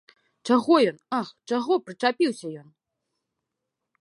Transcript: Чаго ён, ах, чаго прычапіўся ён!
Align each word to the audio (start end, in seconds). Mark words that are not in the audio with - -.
Чаго 0.53 0.77
ён, 0.91 0.97
ах, 1.19 1.29
чаго 1.51 1.73
прычапіўся 1.91 2.47
ён! 2.63 2.67